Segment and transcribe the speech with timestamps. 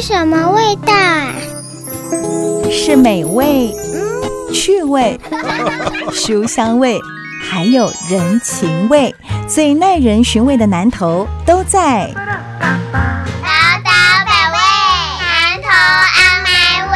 [0.00, 1.34] 是什么味道啊？
[2.70, 3.74] 是美味、
[4.54, 5.18] 趣味、
[6.14, 6.96] 书香味，
[7.42, 9.12] 还有人情味，
[9.48, 12.06] 最耐人寻味的南头都在。
[12.14, 12.20] 宝
[13.82, 13.90] 岛
[14.24, 14.56] 百味，
[15.18, 15.68] 南投
[16.14, 16.48] 阿麦
[16.92, 16.94] 味。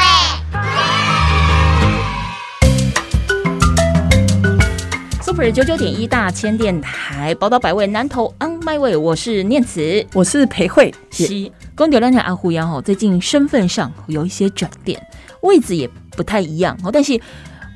[5.20, 10.06] Super 九九点一大千电台，宝岛百味，南投 On My Way，我是念慈。
[10.12, 15.00] 我是裴慧，是公牛两条阿胡杨哦，最近身份上有一些转变，
[15.40, 16.90] 位置也不太一样哦。
[16.93, 17.18] 但是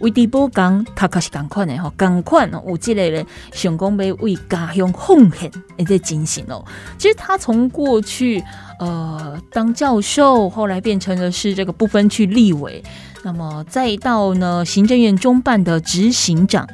[0.00, 6.62] 为地波讲，他可是赶快的吼，赶快哦，有这类人想讲要为家乡奉献，也在进行哦。
[6.98, 8.42] 其实他从过去
[8.78, 12.84] 呃当教授，后来变成了是这个不分区立委，
[13.24, 16.68] 那么再到呢行政院中办的执行长。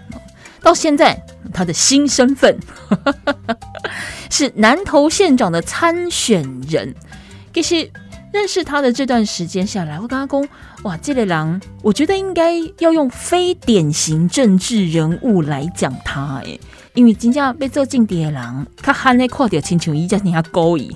[0.63, 1.21] 到现在，
[1.53, 2.59] 他的新身份
[4.31, 6.95] 是南投县长的参选人。
[7.53, 7.91] 其实
[8.33, 10.49] 认识他的这段时间下来，我跟他讲，
[10.85, 16.59] 哇，这类人，我觉得应该要用非典型政治人物来讲他，哎，
[16.95, 20.91] 因为真正被做政敌的人，他喊那看到亲像伊，叫人家勾引。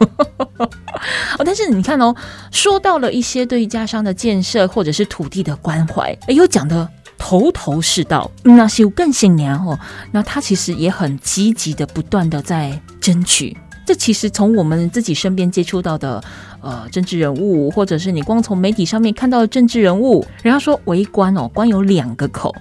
[1.38, 2.14] 哦，但是你看哦，
[2.50, 6.86] 说到了一些对家乡的建设或者是土地的关怀，哎，又讲的。
[7.24, 9.78] 头头是道，那是更新娘哦。
[10.10, 13.56] 那他其实也很积极的，不断的在争取。
[13.86, 16.20] 这其实从我们自己身边接触到的，
[16.60, 22.52] 呃，政治人物，或者是你光从媒体上面看到的政治人物，人家说为官哦，官有两个口，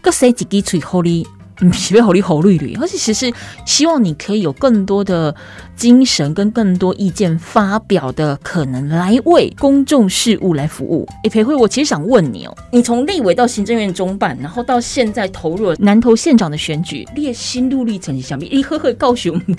[0.00, 1.26] 各塞几滴嘴后里。
[1.60, 3.34] 嗯，喜别好利好绿绿，而且其实
[3.66, 5.34] 希望你可以有更多的
[5.78, 11.08] 精神跟更多意见发表的可能，来为公众事务来服务。
[11.24, 18.44] 诶，裴慧，我其实想问你哦，你从立委到行政院中办，然后到现在投入了南投县长的选举，列心路历程是什么？
[18.50, 19.56] 你呵呵告诉我们。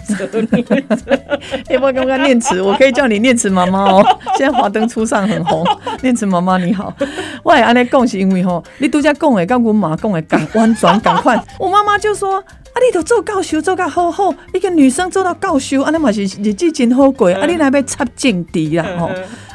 [1.70, 2.62] 要不要刚刚念慈？
[2.62, 4.06] 我可以叫你念慈妈妈哦。
[4.38, 5.66] 现在华灯初上很红，
[6.04, 6.94] 念慈妈妈你好。
[7.42, 11.80] 我也安尼讲是因为吼，你拄则讲的，跟阮妈讲的，赶婉转赶快，我妈。
[11.90, 12.44] 妈就说
[12.74, 19.10] ：“啊，你都做教授做甲好好，一个女生做到教授，啊，你嘛是日子真好过，啊，你来要插政治啦吼。”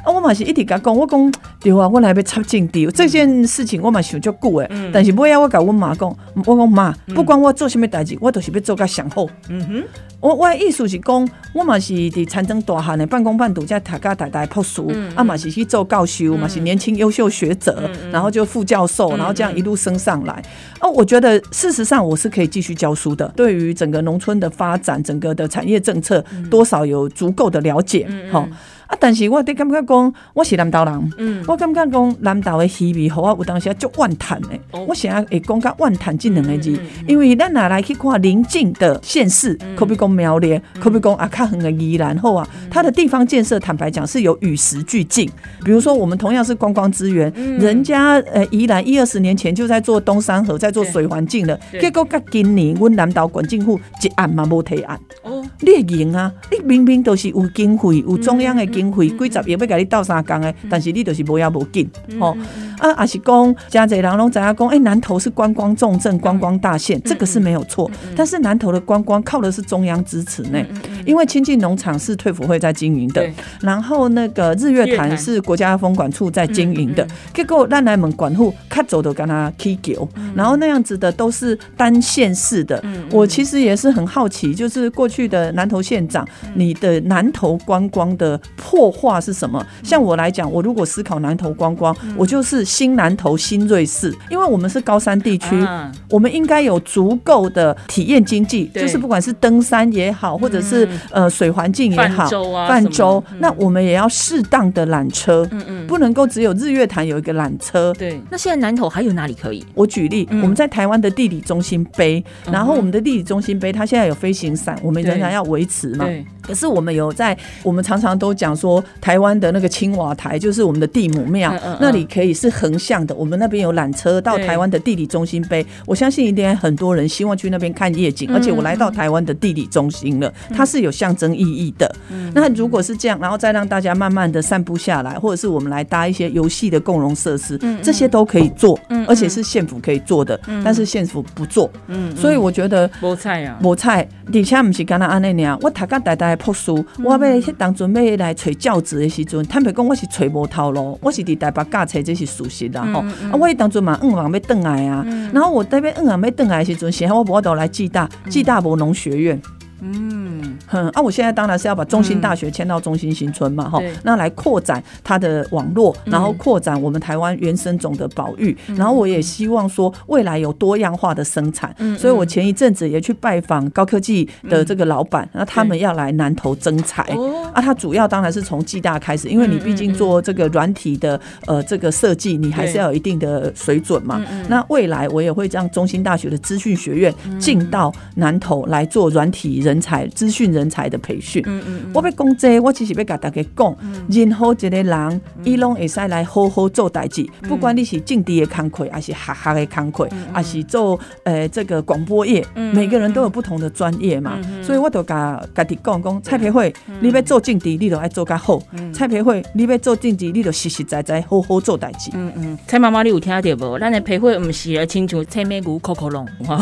[0.04, 4.90] 啊，我嘛是一直甲讲，我讲对啊，我来要插政治这件事情，我嘛想足久诶。
[4.92, 9.26] 但是尾啊，我甲阮妈讲，我讲妈，不管我做什么代志，我都是要做甲上好。
[9.48, 9.84] 嗯哼，
[10.20, 20.42] 我我意思是讲，我嘛是伫长征大汉诶半工半读，在大家大大读书，啊嘛是去做教授，嘛是年轻优秀学者，然后就副教授，然后这样一路升上来。
[20.80, 23.26] 哦，我觉得事实上我是可以继续教书的。
[23.34, 28.06] 对于整个农村的发展，整个的产业政策，多少有足够的了解。
[28.30, 28.46] 好。
[28.94, 28.98] 啊！
[29.00, 34.48] 但是我得感觉讲，我是南岛人，嗯，我感觉讲南岛的气味，好啊，有当时足万谈的。
[34.86, 45.28] 我现在会讲甲万谈这两个字，因为咱拿来去看邻近的县市，可比讲苗栗，可比讲啊，较远的宜兰后啊，它的地方建设，坦白讲是有与时俱进。
[45.64, 54.98] 比如说，我们同样是观光资源，人家呃宜兰一二十年前就在做东山河，在做水环境了，结果甲今年阮南岛管政府一案嘛无提案。
[55.22, 56.32] 哦，你赢啊！
[56.50, 58.64] 你明明都是有经费，有中央的。
[58.74, 62.36] 经费几十亿要甲你斗三工诶，但是你就是无要无紧，吼。
[62.78, 67.90] 啊，也是讲真侪人拢知影讲，诶，南投是观光重镇、观光大县，这个是没有错。
[68.16, 70.60] 但是南投的观光靠的是中央支持呢，
[71.06, 73.26] 因为亲近农场是退辅会在经营的，
[73.60, 82.82] 然后那个日月潭是国家风管处在经营的，结果咱来门管户卡走都跟他踢球，然后那样子的都是单县市的。
[83.10, 88.38] 我其实也是很好奇，就是过去的南投县长，你的南投观光的。
[88.64, 89.62] 破化是什么？
[89.82, 95.62] 像我来讲，我如果思考南投观光，我就是新南投新瑞士，因为我们是高山地区，
[96.08, 102.26] 我们应该有足够的体验经济，就是不管是登山也好，或者是呃水环境也好，
[102.66, 107.92] 泛舟，那我们也要适当的缆车，嗯嗯，不能够只有日月潭有一个缆车。
[107.94, 109.64] 对，那现在南投还有哪里可以？
[109.74, 116.06] 我举例，我们在台湾的地理中心碑，然后我们的地理中心碑，它现在有飞行伞，我们仍然要维持嘛。
[116.42, 123.14] 可是我们有在，我们常常都讲说，台湾的那个青瓦台就是我们的地母庙，那里可以是横向的。
[123.14, 128.30] 我们那边有缆车到台湾的地理中心碑，我相信一定很多人希望去那边看夜景。
[128.34, 131.90] 而且我来到台湾的地理中心了，它是有象征意义的。
[132.34, 138.78] 那如果是这样，然后再让大家慢慢的散步下来，或者是我们来搭一些游戏的共融设施，这些都可以做，
[139.08, 140.38] 而且是县府可以做的。
[140.64, 146.34] 但是县府不做，嗯所以我觉得菠菜呀，菠菜，而且不是干那安那样，我大家代代。
[146.36, 153.00] 朴素，我要迄当准备来找教职的时阵，坦白讲我是找无头路，我是伫台北教册，这是事实的吼。
[153.00, 159.40] 啊，我迄当阵嘛，嗯，望要转来啊，然后我那边嗯，望要转来的时阵，幸好我无法度来暨大，暨大无农学院。
[159.84, 160.24] 嗯。
[160.34, 163.92] 嗯，嗯啊，我现在当然是要把中心大学迁到中心新村嘛，哈、对。
[164.02, 177.02] 那来扩展它的网络，然后扩展我们台湾原生种的保育，然后我也希望说未来有多样化的生产，所以我前一阵子也去拜访高科技的这个老板，那、他们要来南投增材。
[177.16, 184.22] 哦，啊，他主要当然是从暨大开始，因为你毕竟做这个软体的呃这个设计，你还是要有一定的水准嘛。
[184.48, 191.42] 那未来我也会让中心大学的资讯学院进到南投来做软体人才、资讯人才的培训。
[191.46, 193.76] 嗯嗯我要讲这个我只是要甲大家讲，
[194.08, 208.58] 任何一个人，伊拢会使来好好做代志，不管你是政治的工课，还是学校的工课，还是做呃这个广播业，每个人都有不同的专业嘛，所以我就甲家己讲讲，蔡培慧，你要做政治，你就爱做较好；
[208.92, 212.10] 蔡培慧，你要做政治，你就实实在在好好做代志。
[212.14, 213.78] 嗯嗯，蔡妈妈你有听到无？
[213.78, 216.58] 咱的培会毋是来亲像蔡美牛口口龙哈，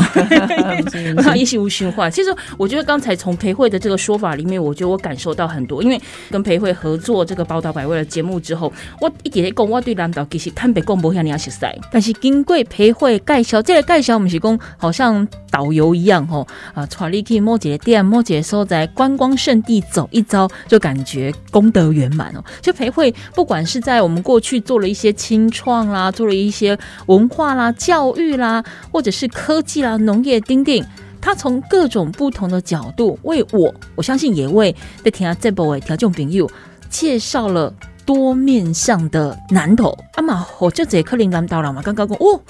[1.37, 2.11] 一是无想法。
[2.11, 6.00] 其实我觉得刚才从培慧的这个说法里面，我觉得我感受到很多，因为
[6.31, 22.44] 跟培慧合作这个宝岛百味的节目之后，我一直在讲，我对南岛其实坦白讲无遐尔熟悉，但是经过培慧介绍，这个介绍毋是讲好像导游一样吼啊，带你去某一个店、某一个所在观光圣地走一遭，就感觉功德圆满哦。
[22.60, 30.84] 就培慧，不管是在我们过去做了一些清创啦，做了一些文化啦、教育啦，或者是科技啦、农业丁丁。
[31.22, 34.74] 他从各种不同的角度为我，我相信也为
[35.04, 36.50] 在听下这部的听众朋友
[36.90, 37.72] 介绍了
[38.04, 39.96] 多面向的南投。
[40.14, 42.40] 啊嘛，或者这可能南投人嘛，刚刚讲哦，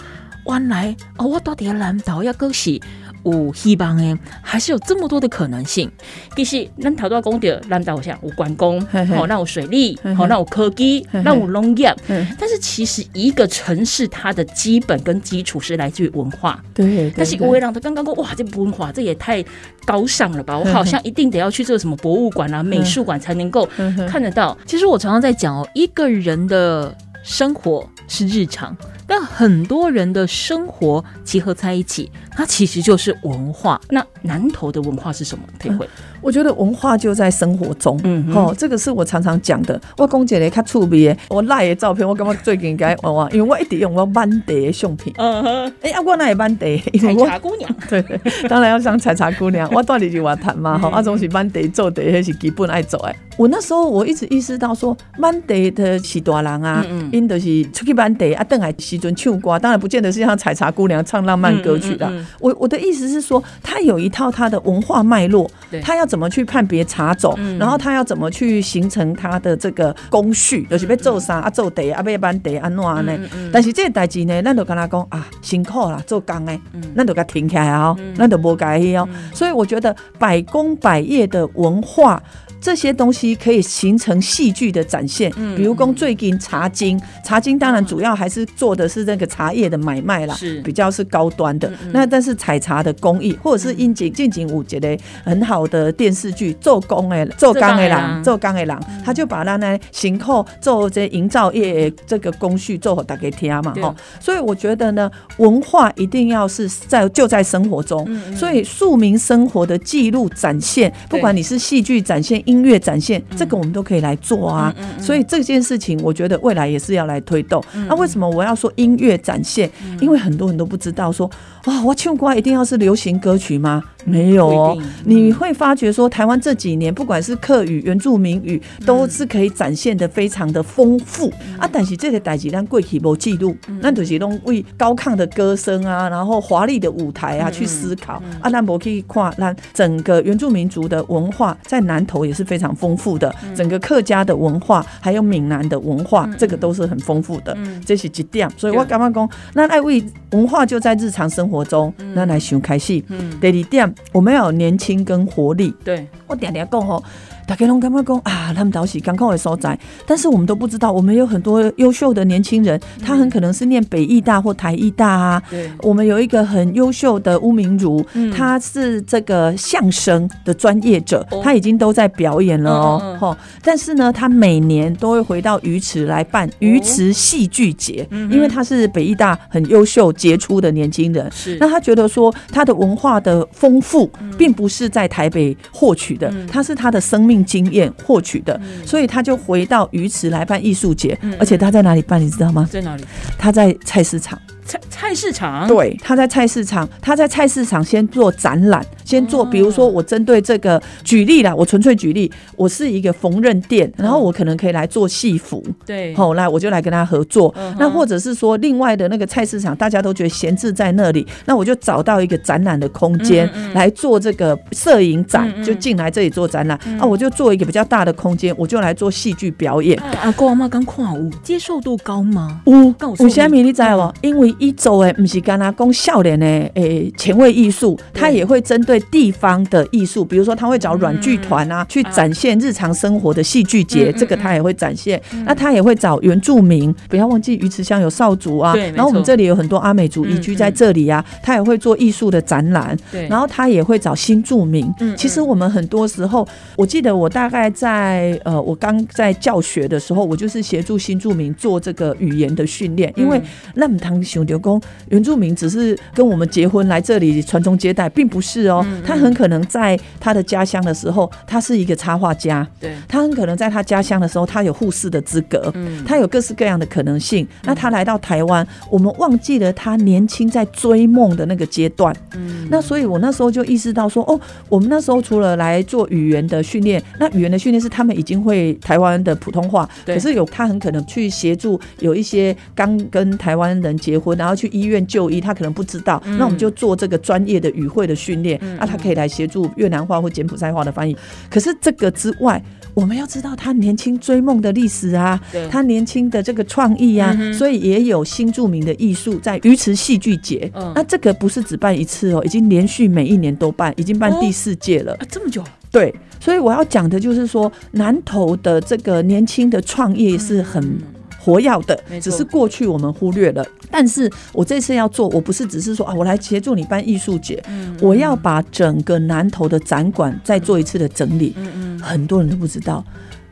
[0.47, 2.83] 原来哦，我到底南投要恭喜。
[3.25, 5.91] 有希望诶，还是有这么多的可能性。
[6.37, 11.95] 其实咱头都讲到，南岛像有观光，嘿嘿好，那有水利，好，那有科技，那有农业。
[12.09, 16.63] 嗯但是其实一个城市它的基本跟基础是来自于文化。
[16.75, 19.45] 对，但是我会让他刚刚说，哇，这文化这也太
[19.85, 20.59] 高尚了吧！
[20.59, 23.69] 我好像一定得要去这个什么博物馆啊、美术馆才能够
[24.09, 24.57] 看得到。
[24.67, 28.77] 其实我常常在讲哦，一个人的生活是日常，
[29.15, 33.79] 但很多人的生活集合在一起，它其实就是文化。
[33.91, 35.45] 那南投的文化是什么？
[35.59, 35.87] 体会，
[36.23, 39.79] 我觉得文化就在生活中，嗯哼哦，这个是我常常讲的。
[39.99, 45.15] 我讲一个较趣味的，我赖的照片，我感觉最近应该哇哇，因为我一直用我满地的相片。
[45.19, 48.03] 嗯哼，哎、啊，我那也满地，因采茶姑娘， 对，
[48.49, 53.15] 当然要像采茶姑娘，我到底就话谈嘛，吼、啊，总是满地做地，迄是基本爱做诶。
[53.39, 62.09] 我那时候我一直意识到说，满地的是大人啊，因就是出去满地啊，邓来时阵唱歌，当然不见得是像采茶姑娘唱浪漫歌曲啦。
[62.11, 73.19] 嗯嗯嗯我我的意思是说，他有一套他的文化脉络对，他要怎么去判别茶种，然后他要怎么去形成他的这个工序，就是被做啥啊，做地啊，要满地安怎样呢？
[73.53, 76.61] 但是这个代志呢，咱就跟他讲啊，辛苦啦，做工诶，
[76.95, 79.09] 咱就给他停起来哦，咱就无改去哦。
[79.33, 82.23] 所以我觉得百工百业的文化。
[82.63, 90.63] 这些东西可以形成戏剧的展现，比如讲最近茶经，茶经当然主要还是做的是那个茶叶的买卖啦，是。
[90.63, 91.71] 比较是高端的。
[91.93, 103.83] 那但是采茶的工艺，或者是应景近景五节的很好的电视剧，做工诶，做钢的人，做钢的人，他就把咱呢行后做这营造业的这个工序做给大家听嘛，对。
[103.83, 103.93] 哈。
[104.21, 114.75] 所以我觉得呢，文化一定要是在就在生活中，所以庶民生活的记录展现，不管你是戏剧展现、音乐展现，这个我们都可以来做啊。
[115.01, 117.65] 所以这件事情，我觉得未来也是要来推动。
[117.89, 119.71] 那为什么我要说音乐展现？
[120.01, 121.31] 因为很多人都不知道说，
[121.65, 123.83] 哇，我唱歌一定要是流行歌曲吗？
[124.05, 131.69] 没有你会发觉说，台湾这几年不管是客语、原住民语，都是可以展现的非常的丰富啊。
[131.73, 148.51] 但是这个代志咱过去无记录，咱就是拢为高亢的歌声啊，然后华丽的舞台啊去思考啊，咱无去看咱整个原住民族的文化在南投也是非常丰富的，整个客家的文化还有闽南的文化，这个都是很丰富的，这是一点。
[148.57, 153.01] 所以我感觉讲，那爱为文化就在日常生活中，那来想开始。
[153.41, 155.75] 第二点，我们要有年轻跟活力。
[155.85, 157.03] 对，我点点讲吼，
[157.47, 165.43] 大家拢感觉讲啊，他们都是刚考的所在，但是我们都不知道，我们有很多优秀的年轻人，他很可能是念北艺大或台艺大啊。
[165.51, 165.71] 对。
[165.81, 181.31] 我们有一个很优秀的巫明如，他是这个相声的专业者哦，他已经都在表演了哦但是呢，他每年都会回到鱼池来办鱼池戏剧节，因为他是北艺大很优秀杰出的年轻人。
[181.33, 181.57] 是。
[181.61, 192.69] 那他觉得说，他的文化的丰富，并不是在台北获取的，他是他的生命经验获取的，所以他就回到鱼池来办艺术节，而且他在哪里办，你知道吗？
[192.69, 193.05] 在哪里？
[193.39, 194.37] 他在菜市场。
[194.73, 207.55] 菜菜市场，对，他在菜市场，他在菜市场先做展览，先做，比如说我针对这个举例啦，我纯粹举例，我是一个缝纫店，然后我可能可以来做戏服，对，后来我就来跟他合作。
[207.79, 216.79] 那或者是说，另外的那个菜市场，大家都觉得闲置在那里，那我就找到一个展览的空间来做这个摄影展，就进来这里做展览。
[216.99, 219.99] 啊，我就做一个比较大的空间，我就来做戏剧表演。
[220.01, 222.61] 啊阿公阿妈刚看有接受度高吗？
[222.65, 224.15] 我说有虾米你知无？
[224.23, 235.21] 因为一周诶，不是干那讲笑脸的诶前卫艺术，它也会针对地方的艺术，比如说他会找软剧团啊，去展现日常生活的戏剧节，这个他也会展现。
[235.45, 242.97] 那他也会找原住民，不要忘记鱼池乡有少族啊，然后我们这里有很多阿美族移居在这里啊，他也会做艺术的展览。
[243.11, 244.89] 对，然后他也会找新住民。
[245.01, 262.67] 嗯其实我们很多时候，我记得我大概在呃，我刚在教学的时候，我就是协助新住民做这个语言的训练，因为嗯那么堂熊刘公原住民只是跟我们结婚来这里传宗接代，并不是哦，嗯他很可能在他的家乡的时候，他是一个插画家。
[262.81, 266.05] 对，他很可能在他家乡的时候，他有护士的资格，嗯。
[266.05, 267.47] 他有各式各样的可能性。
[267.65, 272.15] 那他来到台湾，我们忘记了他年轻在追梦的那个阶段。
[272.35, 272.67] 嗯。
[272.71, 280.15] 那所以我那时候就意识到说，哦，我们那时候除了来做语言的训练，那语言的训练是他们已经会台湾的普通话，对。
[280.15, 291.17] 可是有他很可能去协助有一些刚跟台湾人结婚，然后去医院就医，他可能不知道，嗯那我们就做这个专业的语汇的训练，啊，他可以来协助越南话或柬埔寨话的翻译。
[291.51, 292.63] 可是这个之外，
[292.95, 300.71] 我们要知道他年轻追梦的历史啊，他年轻的这个创意啊，嗯所以也有新著名的艺术在鱼池戏剧节。
[300.75, 305.15] 嗯那这个不是只办一次哦，已经连续每一年都办，已经办第四届了。
[305.15, 310.99] 啊这么久，对，所以我要讲的就是说，南投的这个年轻的创业是很。
[311.43, 313.67] 活要的只是过去我们忽略了。
[313.91, 321.55] 但是我这次要做，我不是只是说啊，我来协助你办艺术节，嗯我要把整个南投的展馆再做一次的整理。
[321.57, 323.05] 嗯嗯很多人都不知道，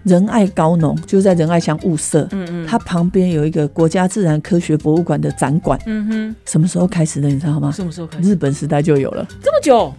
[0.02, 5.78] 仁爱高农就是在仁爱乡物色，嗯嗯，它旁边有一个国家自然科学博物馆的展馆。
[5.87, 7.28] 嗯哼，什么时候开始的？
[7.28, 7.70] 你知道吗？
[7.70, 8.28] 什么时候开始？
[8.28, 9.26] 日本时代就有了。
[9.42, 9.92] 这么久，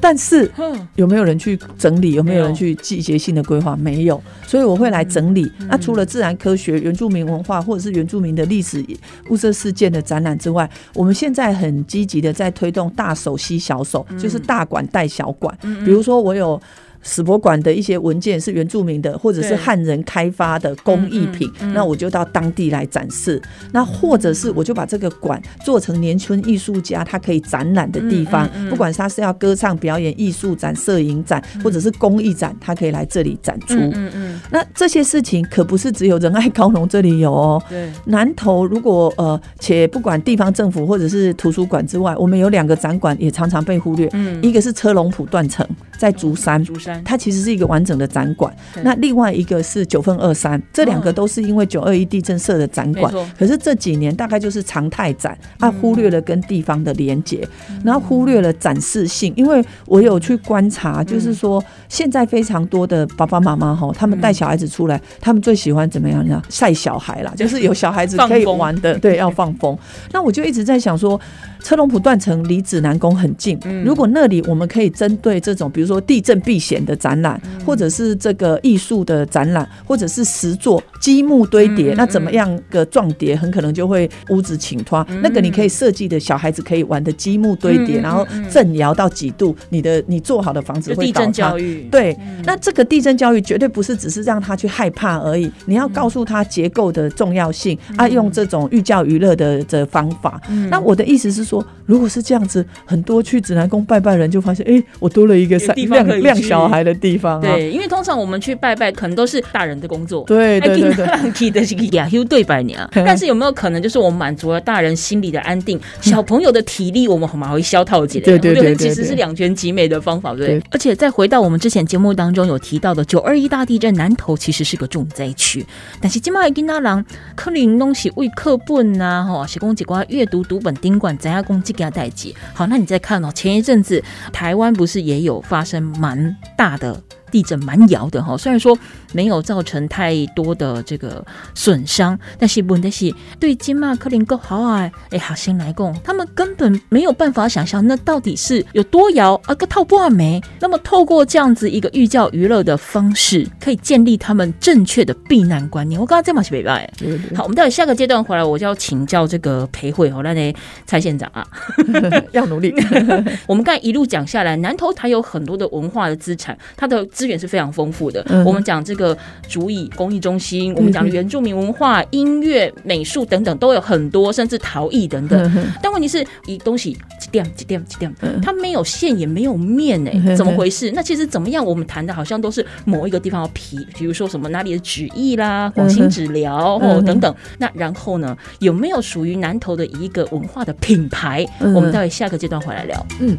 [0.00, 0.50] 但是，
[0.96, 2.12] 有没有人去整理？
[2.12, 3.74] 有没有人去季节性的规划？
[3.76, 5.50] 没有，所以我会来整理。
[5.68, 8.84] 那除了自然科学、原住民文化或者是原住民的历史
[9.28, 15.56] 物色事件的展览之外，我们现在很积极的在推动大手吸小手，就是大馆带小馆。
[15.84, 16.60] 比如说，我有。
[17.04, 23.40] 史博馆的一些文件是原住民的，或者是汉人开发的工艺品，那我就到当地来展示。
[23.72, 33.74] 那或者是我就把这个馆做成年轻艺术家他可以展览的地方，不管他是要歌唱表演、艺术展、摄影展，或者是公益展，他可以来这里展出。
[33.74, 37.62] 嗯嗯嗯，那这些事情可不是只有仁爱高农这里有哦。
[37.68, 44.08] 对，南投如果呃，且不管地方政府或者是图书馆之外，我们有两个展馆也常常被忽略。
[44.12, 45.66] 嗯，一个是车龙埔断层，
[45.98, 48.54] 在竹山，竹山，它其实是一个完整的展馆。
[48.82, 53.12] 那另外一个是九份二三，这两个都是因为九二一地震设的展馆。
[53.38, 57.46] 可是这几年大概就是常态展，啊，忽略了跟地方的连接，
[57.84, 59.32] 然后忽略了展示性。
[59.36, 66.42] 因为我有去观察，就是说现在非常多的爸爸妈妈哈，他们带小孩子出来，他们最喜欢怎么样呢？
[66.48, 69.76] 晒小孩啦，就是有小孩子可以玩的，对，要放风。
[70.12, 71.20] 那我就一直在想说，
[71.64, 73.82] 车龙埔断层离指南宫很近，嗯。
[73.82, 77.64] 如果那里我们可以针对这种，比如说地震避险的展览，嗯。
[77.64, 85.04] 或者是这个艺术的展览，或者是石座积木堆叠，那怎么样个撞叠，很可能就会屋子倾塌。
[85.22, 91.32] 那个你可以设计的小孩子可以玩的积木堆叠，然后震摇到几度，你的你做好的房子就地震会倒塌。
[91.32, 91.58] 教。
[91.58, 100.38] 育，对，那这个地震教育绝对不是只是让他去害怕而已，你要告诉他结构的重要性，啊，用这种寓教于乐的的方法。
[100.50, 100.68] 嗯。
[100.68, 101.53] 那我的意思是说，
[101.84, 107.40] 如果是这样子，很多去指南宫拜拜人就发现，哎、我多了一个散有地方可晾晾小孩的地方啊。
[107.42, 110.24] 对，因为通常我们去拜拜，可能都是大人的工作。
[110.24, 111.30] 对对对对。
[111.32, 118.24] 提的是亚修对百年啊，嗯 但是有没有可能就是我们满足了大人心里的安定，小朋友的体力我们蛮会消套起来？
[118.24, 120.62] 对对对其实是两全其美的方法，对？
[120.70, 125.64] 而且再回到我们之前节目当中有提到的九二一大地震，南投其实是个重灾区，
[126.00, 132.34] 但是今麦跟那郎可能东西为课本呐，吼，是讲一寡阅读读本丁管怎样攻击给他代际。
[132.52, 137.00] 好，那你再看哦，前一阵子台湾不是也有发生蛮大的。
[137.30, 138.36] 地震蛮摇的哈。
[138.36, 138.78] 虽然说
[139.14, 150.40] 没有造成太多的这个损伤，但是问题是对金马克林够好啊，哎，好先来共，他们根本没有办法想象那到底是有多摇啊个套不没。
[150.60, 156.00] 那么透过这样子一个寓教于乐的方式，可以建立他们正确的避难观念。
[156.00, 156.90] 我刚刚这么是北拜。
[157.34, 160.54] 好，我们到下个阶段回来，我就要请教这个裴慧哦，那那
[160.86, 161.46] 蔡县长啊，
[162.32, 162.74] 要努力。
[163.46, 168.24] 我们刚才一路讲下来，南投它有很多的文化的资产，它的资源是非常丰富的。
[168.44, 169.03] 我们讲这个
[169.48, 175.68] 竹艺工艺中心，我们讲原住民文化、音乐、美术等等都有很多，甚至陶艺等等。
[175.82, 180.92] 但问题是，一东西几点几点几点，它没有线也没有面哎，怎么回事？
[180.92, 181.64] 那其实怎么样？
[181.64, 187.34] 我们谈的好像都是某一个地方的皮，比如说什么哪里的纸艺啦、广兴纸疗哦等等。
[187.58, 191.44] 那然后呢，有没有属于南投的一个文化的品牌？
[191.60, 193.06] 我们待会下个阶段回来聊。
[193.20, 193.38] 嗯。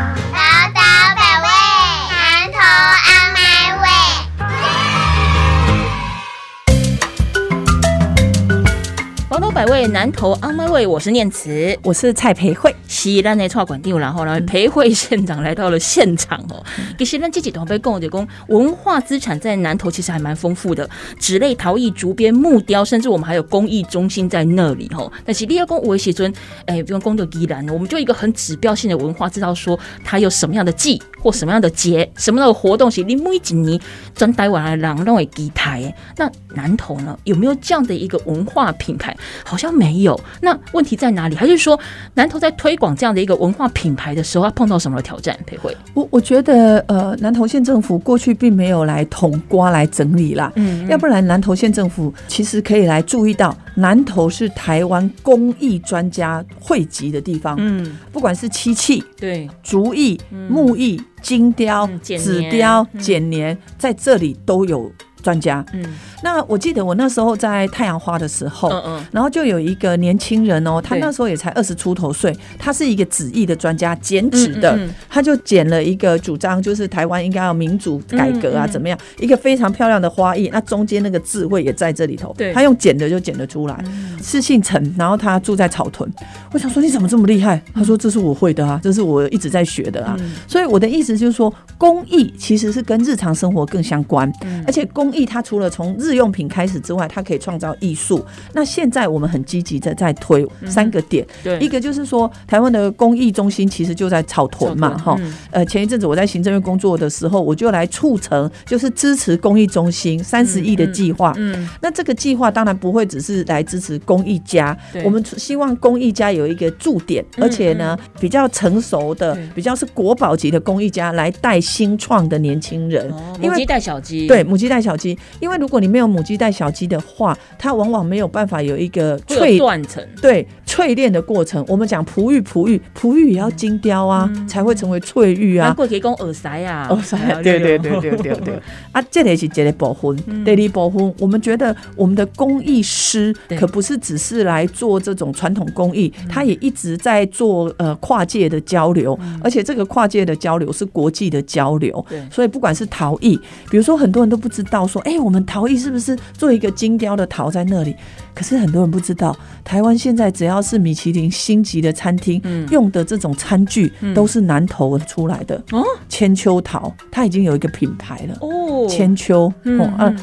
[9.61, 16.65] 百位南投阿麦位，我是念慈，我是蔡培慧，西南的创馆长，然后呢，培慧县长来到了现场哦。
[16.97, 20.89] 其实呢，这几段被跟我讲，文化资产在南投其实还蛮丰富的，
[21.19, 25.11] 纸类、陶艺、竹编、木雕，甚至我们还有工艺中心在那里哦。
[25.23, 26.33] 但是第二公五位写尊，
[26.65, 33.79] 哎，比如公的宜兰，我们就一个很指标性的文化，知道说它有什么样的祭或什么样的节、什么样的活动，是你每一年
[34.15, 35.93] 专带完来让认为祭台。
[36.17, 39.15] 那南投呢，有没有这样的一个文化品牌？
[39.45, 41.35] 好像没有，那问题在哪里？
[41.35, 41.79] 还是说
[42.15, 45.37] 南投在推广这样的一个文化品牌的时候，要碰到什么挑战？
[45.45, 59.49] 裴慧，我我觉得，呃，南投县政府过去并没有来统瓜来整理啦，嗯，要不然南投县政府其实可以来注意到，南投是台湾工艺专家汇集的地方，嗯，不管是漆器、对。
[59.61, 64.89] 竹艺、木艺、金雕、纸雕、剪年，在这里都有。
[65.23, 65.85] 专家，嗯，
[66.23, 78.97] 那我记得我那时候在太阳花的时候，嗯嗯，然后就有一个年轻人哦，他那时候也才二十出头岁，他是一个纸艺的专家，剪纸的，他就剪了一个主张，就是台湾应该要民主改革啊，怎么样？
[79.19, 83.83] 一个非常漂亮的花艺，那中间那个智慧也在这里头，对，他用剪的就剪得出来，
[84.23, 86.11] 是姓陈，然后他住在草屯，
[86.51, 87.61] 我想说你怎么这么厉害？
[87.73, 94.31] 他说这是我会的啊，这是我一直在学的啊，所以我的意思就是说，工艺其实是跟日常生活更相关，
[94.65, 95.11] 而且工。
[95.11, 98.23] 艺它除了从日用品开始之外，它可以创造艺术。
[98.53, 105.19] 那现在我们很积极的在推三个点，对，一个就是说台湾的公益中心其实就在草屯嘛，哈，
[105.51, 111.33] 呃，前一阵子我在行政院工作的时候，我就来促成，就是支持公益中心三十亿的计划。
[111.35, 124.91] 嗯，那这个计划当然不会只是来支持公益家，我们希望公益家有一个驻点，而且呢比较成熟的、比较是国宝级的公益家来带新创的年轻人，母鸡带小鸡，对，母鸡带小。
[125.01, 131.63] 鸡，因为如果你没有母鸡带小鸡的话，它往往没有办法有一个脆断层，对淬炼的过程。
[131.67, 135.73] 我们讲璞玉，璞玉，璞玉也要精雕啊，才会成为翠玉啊。
[135.73, 138.61] 过可以讲耳塞啊，耳 塞，对对对对对对。
[138.93, 141.13] 啊，这里是这里保婚，这里保婚。
[141.19, 152.05] 我们觉得我们的工艺师可不是只是来做这种传统工艺，他也一直在做呃跨界的交流，而且这个跨界的交流是国际的交流。
[152.07, 153.35] 对，所以不管是陶艺，
[153.69, 154.85] 比如说很多人都不知道。
[154.91, 157.95] 说，哎，我们陶艺是不是做一个精雕的陶在那里？
[158.33, 165.83] 可是很多人不知道，台湾现在只要是米其林星级的餐厅用的这种餐具，都是南投出来的哦。
[166.07, 168.87] 千秋桃，它已经有一个品牌了哦。
[168.87, 170.17] 千秋，嗯。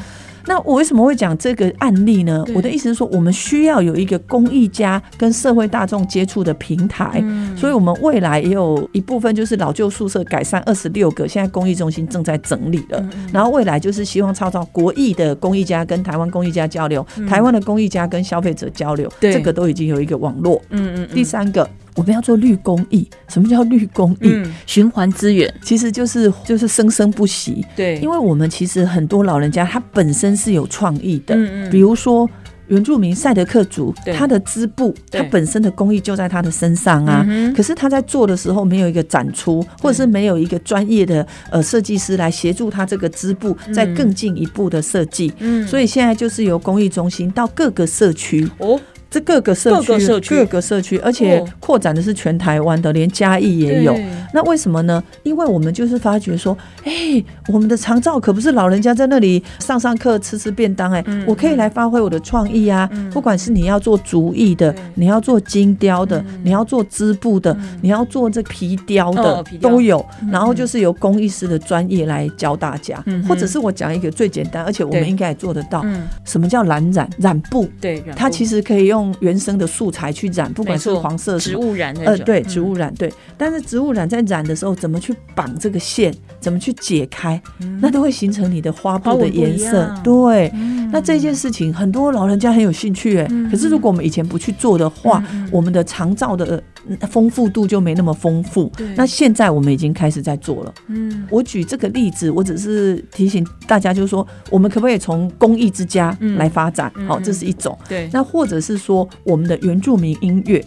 [0.45, 2.43] 那我为什么会讲这个案例呢？
[2.55, 7.23] 我的意思是说，我们需要有一个公益家跟社会大众接触的平台，
[7.55, 13.09] 所以我们未来也有一部分就是老旧宿舍改善二十六个，现在公益中心正在整理了。
[13.31, 20.61] 然后未来就是希望创造国益的公益家跟台湾公益家交流，台湾的公益家跟消费者交流，这个都已经有一个网络。
[20.69, 21.07] 嗯嗯。
[21.13, 21.69] 第三个。
[21.95, 24.41] 我们要做绿公益，什么叫绿公益？
[24.65, 25.53] 循环资源。
[25.61, 27.65] 其实就是就是生生不息。
[27.75, 32.29] 对，因为我们其实很多老人家他本身是有创意的，嗯嗯，比如说
[32.67, 37.25] 原住民赛德克族，他的织布，他本身的工艺就在他的身上啊。
[37.55, 45.33] 可是他在做的时候没有一个展出，或者是没有一个专业的呃设计师来协助他这个织布再更进一步的设计。
[45.39, 48.79] 嗯，所以现在就是由公益中心到各个社区哦。
[49.09, 53.97] 这各个社区，各个社区，而且扩展的是全台湾的，连嘉义也有。
[54.33, 55.03] 那为什么呢？
[55.23, 62.87] 因为我们就是发觉说，哎、我们的长照可不是老人家在那里上上课、吃吃便当、哎、嗯我可以来发挥我的创意啊！
[63.11, 70.05] 不管是你要做竹艺的，你要做金雕的，你要做织布的，你要做这皮雕的，哦雕都有。
[70.31, 75.81] 然后就是由工艺师的专业来教大家，嗯或者是我讲一个最简单，而且我们应该也做得到。
[75.85, 77.67] 嗯，什么叫蓝染染布？
[77.81, 87.41] 对，它其实实可以用原生的素材去染，不管是黄色植物染那呃，对，植物染对，但是植物染在染的时候，怎么去绑这个线，怎么去解开，
[87.81, 89.93] 那都会形成你的花布的颜色。
[90.03, 96.61] 对，嗯那这件事情很多老人家很有兴趣哎，可是如果我们以前不去做的话，我们的长照的
[96.99, 98.71] 呃丰富度就没那么丰富。
[98.95, 100.73] 那现在我们已经开始在做了。
[100.87, 106.91] 嗯我举这个例子，我只是提醒大家，就是说，我们可不可以从公益之家嗯来发展？
[107.07, 107.77] 好、嗯这是一种。
[107.87, 110.65] 对，那或者是说说我们的原住民音乐，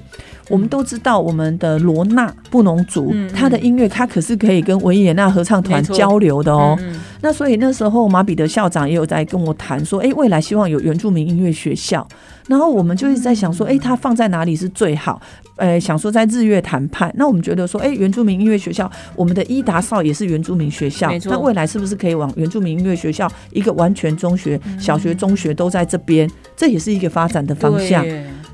[0.48, 6.76] 我们都知道我们的罗纳布农族，他的音乐他可是可以跟维也纳合唱团交流的哦。
[6.80, 12.04] 嗯那所以那时候马彼得校长也有在跟我谈说，哎、未来希望有原住民音乐学校，
[12.48, 15.22] 然后我们就一直在想说，哎、他放在哪里是最好？
[15.54, 21.12] 呃，想说在日月谈判，那我们觉得说，哎、原住民音乐学校，我们的伊达少也是原住民学校。
[21.26, 26.28] 那未来是不是可以往原住民音乐学校一个完全中学、小学、中学都在这边？
[26.56, 28.04] 这也是一个发展的方向。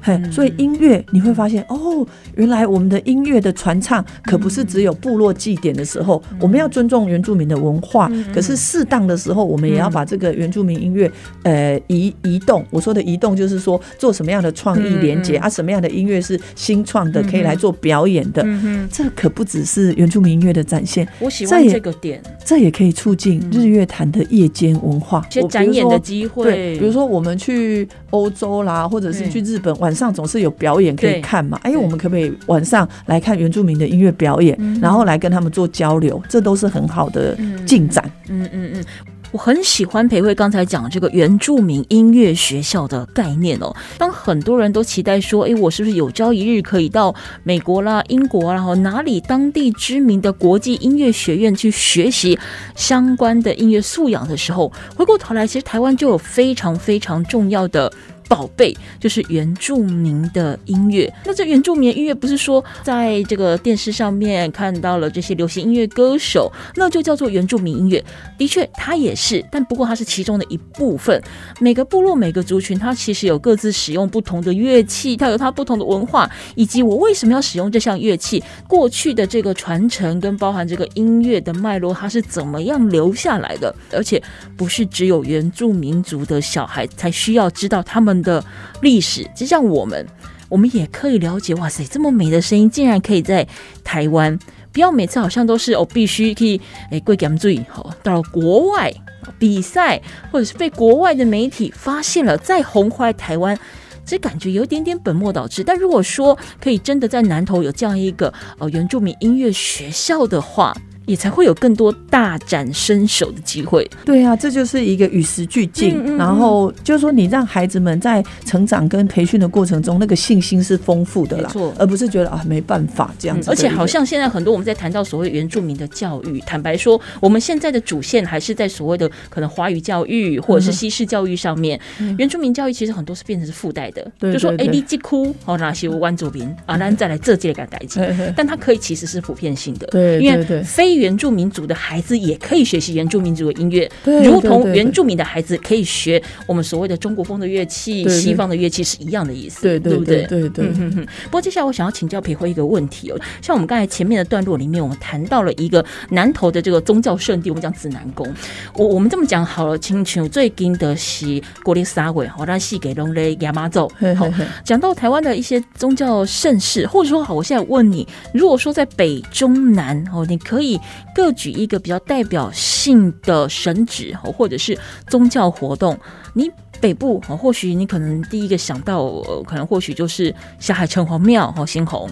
[0.04, 0.32] 对嘿，嗯。
[0.32, 2.06] 所以音乐你会发现哦，
[2.36, 11.10] 原来我们的音乐的传唱可不是只有部落祭典的时候，我们要尊重原住民的文化，可是适当的时候，我们也要把这个原住民音乐
[11.42, 12.64] 呃移移动。
[12.70, 18.46] 我说的移动就是说做什么样的创意连接、啊，什么样的音乐是新创的，可以来做表演的。
[18.90, 31.58] 这可不只是原住民音乐的展现，我喜欢这个点，这也可以促进日月潭的夜间文化，一些展演的机会，对，比如说我们去欧洲啦，或者是去日本，晚上总是有表演可以看嘛。
[31.62, 36.22] 哎，我们可不可以晚上来看原住民的音乐表演，嗯然后来跟他们做交流？
[36.28, 38.04] 这都是很好的嗯进展。
[38.28, 38.84] 嗯嗯嗯。
[39.30, 43.74] 我很喜欢裴慧刚才讲这个原住民音乐学校的概念哦。
[43.98, 52.38] 当很多人都期待说，诶，我是不是有朝一日可以到美国啦、英国啦，然后哪里当地知名的国际音乐学院去学习
[52.74, 57.90] 相关的音乐素养的时候，回过头来，其实台湾就有非常非常重要的。
[58.28, 61.12] 宝贝就是原住民的音乐。
[61.24, 68.04] 那这原住民音乐不是说在这个电视上面看到了这些流行音乐歌手，那就叫做原住民音乐。
[68.36, 71.20] 的确，它也是，但不过它是其中的一部分。
[71.58, 83.74] 每个部落、每个族群，它其实有各自使用不同的乐器，它有它不同的文化，以及我为什么要使用这项乐器，过去的这个传承跟包含这个音乐的脉络，它是怎么样留下来的？
[83.92, 84.22] 而且
[84.56, 88.44] 不是只有原住民族的小孩才需要知道他们的
[88.82, 90.06] 历史，就像我们。
[90.50, 93.46] 我们也可以了解，哇塞，这么美的声音竟然可以在
[93.84, 94.38] 台湾，
[94.72, 96.58] 不要每次好像都是哦，必须可以
[96.90, 98.90] 诶贵感注意好到了国外
[99.38, 100.00] 比赛，
[100.32, 103.58] 或者是被国外的媒体发现了，再红回来台湾。
[104.06, 110.74] 这感觉有一点点本末倒置，但如果说可以真的在南投有这样一个呃原住民音乐学校的话，
[111.08, 113.88] 也才会有更多大展身手的机会。
[114.04, 115.94] 对啊，这就是一个与时俱进。
[115.96, 116.16] 嗯嗯嗯。
[116.18, 131.80] 然后就是说，你让孩子们在成长跟培训的过程中，那个信心是丰富的啦，而不是觉得啊没办法这样子而且好像现在很多我们在谈到所谓原住民的教育，坦白说，我们现在的主线还是在所谓的可能华语教育或者是西式教育上面。
[132.18, 150.48] 原住民教育其实很多是变成是附带的，就说哎，对对你即哭哦，那些湾左边啊，那再来这届个代际嘿嘿，但它可以其实是普遍性的，对因为非原住民族的孩子也可以学习原住民族的音乐，对如同原住民的孩子可以学我们所谓的中国风的乐器、西方的乐器是一样的意思，对对不对对？
[150.48, 150.68] 对。
[150.68, 158.26] 不过接下来我想要请教培辉一个问题哦，像我们刚才前面的段落里面，我们谈到了一个南投的这个宗教圣地，我们讲指南宫。
[158.74, 164.28] 我我们这么讲好了，亲像最近的是国立沙尾，好，咱戏给龙嘞亚妈咒好
[164.64, 170.78] 讲到台湾的一些宗教盛事，或者说好，我现在问你，如果说在北中南哦，你可以
[171.14, 175.98] 各举一个比较代表性的神旨，或者是宗教活动，
[176.34, 176.50] 你。
[176.80, 179.04] 北部哦，或许你可能第一个想到，
[179.48, 182.08] 可能或许就是下海城隍庙哦，新红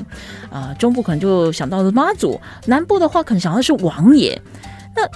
[0.50, 4.42] 啊、中部可能就想到了妈祖，南部的话可能想到是王爷。
[4.96, 5.08] 那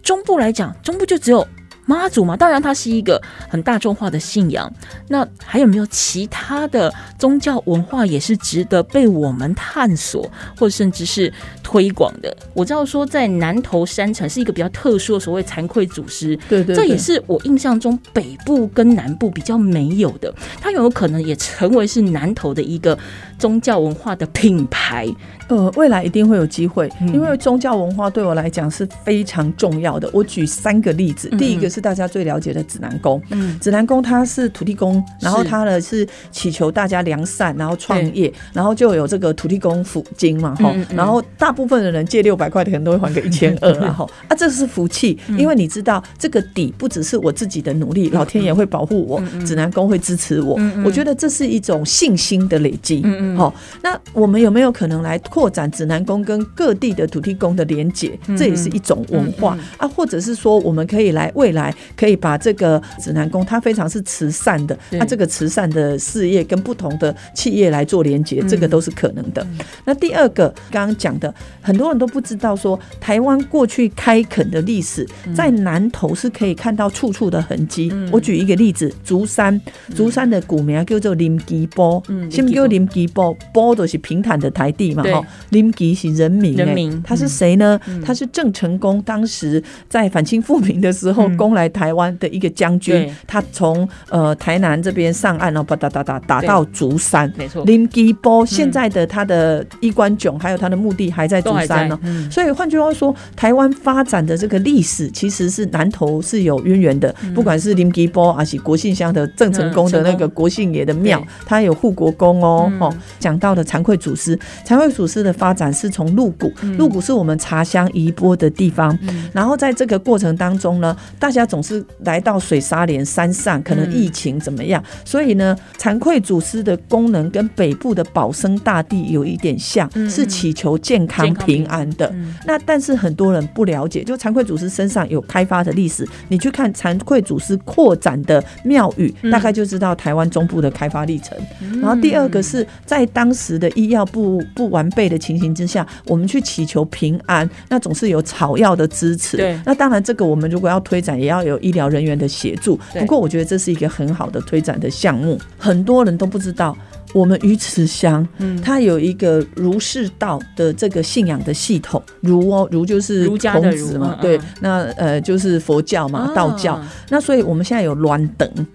[0.00, 1.44] 中部来讲，中部就只有
[1.86, 4.70] 妈祖嘛，当然它是一个很大众化的信仰。
[5.08, 12.34] 那还有没有其他的宗教文化也是值得被我们探索，或者甚至是推广的？
[12.54, 20.32] 我知道说在南投山城是一个比较特殊的所谓惭愧祖师，对对，这也是我印象中北部跟南部比较没有的。
[20.60, 22.98] 它有没有可能也成为是南投的一个
[23.38, 25.06] 宗教文化的品牌？
[25.48, 30.08] 呃，未来一定会有机会，嗯因为宗教文化对我来讲是非常重要的。
[30.10, 33.20] 我举三个例子，嗯第一个是大家最了解的指南宫。
[33.30, 40.96] 嗯，指南宫它是土地公，然后它呢是祈求大家良善，然后创业，然后就有这个土地公福金嘛，哈、嗯嗯。
[40.96, 45.38] 然后大部分的人借六百块的可能都会还个一千二然后啊，这是福气，嗯。
[45.38, 53.36] 因为你知道这个底不只是我自己的努力，老天爷会保护我，指南宫会支持我，我觉得这是一种信心的累积，嗯嗯。
[53.36, 58.18] 好、那我们有没有可能来扩展指南宫跟各地的土地公的连结？
[58.28, 59.56] 嗯这也是一种文化。
[59.58, 59.64] 嗯。
[59.78, 61.63] 啊，或者是说我们可以来未来
[61.96, 69.46] 可以把这个指南宫，它非常是慈善的，它这个慈善的事业跟不同的企业来做连接，这个都是可能的。
[69.84, 77.92] 那第二个刚刚讲的，很多人都不知道说，台湾过去开垦的历史，在南投是可以看到处处的痕迹。
[78.10, 79.60] 我举一个例子，竹山，
[79.94, 83.36] 竹山的古名叫做林基波，嗯什么叫林基波？
[83.52, 85.12] 波都是平坦的台地嘛，对。
[85.12, 87.02] 哈，林基是人民、欸，人民。
[87.02, 87.78] 他是谁呢？
[88.04, 97.32] 他是郑成功当时在反清复明的时候嗯攻来台湾的一个将军，他从呃台南这边上岸，然后打打打打打到竹山。
[97.36, 102.30] 没错，林基波现在的他的衣冠冢还有他的墓地还在竹山呢、嗯。
[102.30, 112.68] 所以换句话说，台湾发展的这个历史其实是南投是有渊源的，不管是林基波还是国姓乡的郑成功的那个国姓爷的庙他，有护国公哦。
[112.72, 112.80] 嗯。
[112.80, 114.36] 哦，讲到的惭愧祖师，
[114.66, 118.98] 惭愧祖师的发展是从鹿谷，鹿谷是我们茶香移波的地方。
[119.32, 132.06] 然后在这个过程当中呢，大家总是来到水沙连山上，可能疫情怎么样，所以呢，惭愧祖师的功能跟北部的保生大帝有一点像，嗯是祈求健康平安的。
[132.12, 141.36] 嗯那但是很多人不了解，就惭愧祖师身上有开发的历史，你去看惭愧祖师扩展的庙宇，嗯大概就知道台湾中部的开发历程。
[141.80, 149.36] 然后第二个是在当时的医药不不完备的情形之下，我们去祈求平安，那总是有草药的支持。
[149.36, 152.78] 对那当然这个我们如果要推展，也要有医疗人员的协助。
[152.98, 156.76] 不过我觉得这是一个很好的推展的项目，很多人都不知道。
[157.12, 166.74] 我们鱼池乡，嗯它有一个儒释道的这个信仰的系统，儒哦，儒就是儒家的孔子嘛，对嗯，那呃就是佛教嘛，道教。
[166.74, 168.66] 啊那所以我们现在有鸾等，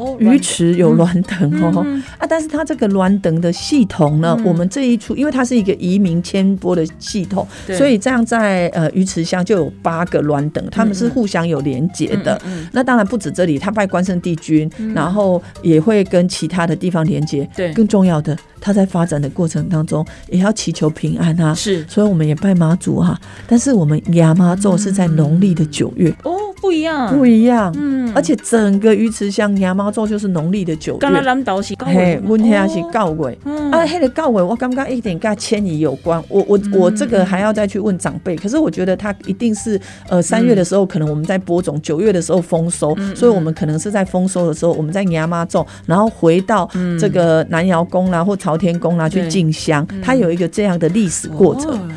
[0.00, 4.44] 哦，鱼池有鸾等哦、嗯啊，但是它这个鸾等的系统呢，嗯。
[4.46, 7.76] 我们这一处，因为它是一个移民迁播的系统，对。
[7.76, 12.40] 所以这样在呃鱼池乡就有八个鸾等，他们是互相有连结的。
[12.72, 17.48] 那当然不止这里，他拜关圣帝君，然后也会跟其他的地方连接。
[17.54, 17.72] 对。
[17.74, 21.54] 更重要的，他在发展的过程当中也要祈求平安啊。
[21.54, 21.84] 是。
[21.86, 27.74] 所以我们也拜妈祖哈、但是我们亚妈咒是在农历的九月，哦，不一样，不一样。
[27.76, 28.12] 嗯。
[28.14, 31.26] 而且整个鱼池乡亚妈咒就是农历的九刚刚月。
[31.26, 33.70] 蓝岛是高嘿，纬阮遐是告尾，嗯。
[33.70, 36.22] 啊，迄个告尾，我刚刚一点跟迁移有关。
[36.28, 46.68] 我我我这个还要再去问长辈，可是我觉得他一定是呃三月的时候，可能我们在播种，九月的时候丰收，所以我们可能是在丰收的时候，我们在牙妈种，然后回到
[46.98, 49.30] 这个南瑶宫啦或朝天宫啦去对。
[49.30, 51.70] 进香，它有一个这样的历史过程。
[51.70, 51.88] 哦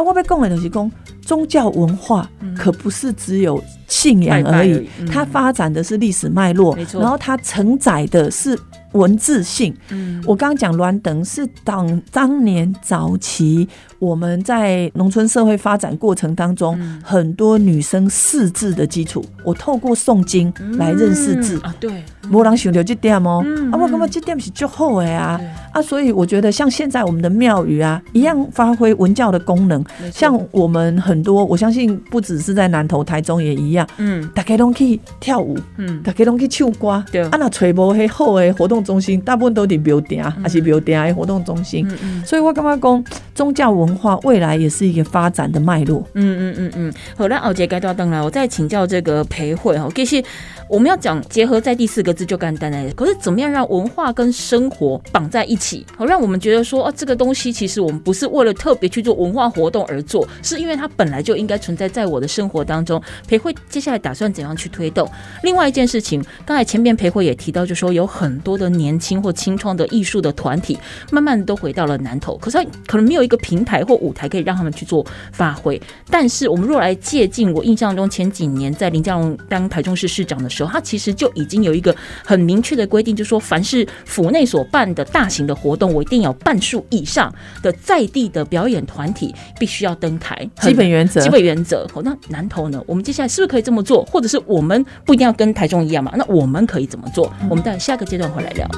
[0.00, 8.58] 啊，我被讲的就是讲，宗教文化可不是只有信仰而已它发展的是历史脉络然后它承载的是
[8.92, 9.76] 文字性。
[9.90, 10.22] 嗯。
[10.26, 17.00] 我刚刚讲栾等是当当年早期我们在农村社会发展过程当中，嗯。
[17.04, 19.22] 很多女生识字的基础。
[19.44, 21.56] 我透过诵经来认识字。
[21.56, 25.40] 嗯，啊，对，没人想到这点哦，嗯啊，我感觉这点是最好的啊。
[25.72, 29.84] 啊，所以我觉得像现在我们的庙宇啊，一样发挥文教的功能。
[30.12, 34.28] 像我们很多，我相信不只是在南投、台中也一样，嗯。
[34.34, 36.02] 大家拢去跳舞，嗯。
[36.02, 37.02] 大家拢去唱歌。
[37.10, 37.22] 对。
[37.22, 41.86] 啊，那揣无迄好的活动中心，大部分都伫庙埕，还是庙埕的活动中心。
[41.88, 42.24] 嗯嗯。
[42.26, 43.04] 所以我感觉讲，
[43.34, 46.04] 宗教文化未来也是一个发展的脉络。
[46.14, 50.22] 嗯嗯嗯嗯，好，那奥杰该到登来，我再请教这个培慧哈，其实
[50.68, 63.00] 我们要讲结合在第四个字就干单了，可是怎么样让文化跟生活绑在一起，好让我们觉得说啊，这个东西其实我们不是为了特别去做文化活动而做，是因为它本来就应该存在在我的生活当中。
[63.26, 65.08] 培慧接下来打算怎样去推动？
[65.42, 70.78] 另外一件事情，刚才前面培慧也提到，就说有很多的年轻或青创的艺术的团体，
[71.10, 75.80] 慢慢地都回到了南投，可是它可能没有一个平台或舞台可以让他们去做发挥。
[76.10, 81.94] 但是我们若来借鉴，我印象中前几年在林佳龙当台中市市长的时候，他其实就已经有一个
[82.24, 87.32] 很明确的规定，就是说凡是府内所办的大型的活动，我一定要半数以上
[87.62, 90.48] 的在地的表演团体必须要登台。
[90.60, 91.86] 基本原则，基本原则。
[91.92, 92.82] 好，那南头呢？
[92.86, 94.04] 我们接下来是不是可以这么做？
[94.04, 96.12] 或者是我们不一定要跟台中一样嘛？
[96.16, 97.32] 那我们可以怎么做？
[97.48, 98.68] 我们待下个阶段回来聊。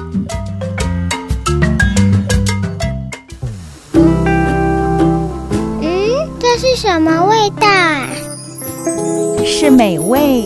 [5.81, 8.07] 嗯，这是什么味道啊？
[9.45, 10.45] 是美味。